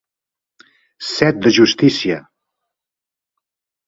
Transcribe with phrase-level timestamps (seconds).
[1.09, 2.17] Set de justícia.